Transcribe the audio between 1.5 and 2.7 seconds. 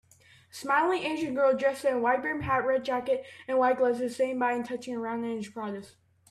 dressed in a widebrimmed hat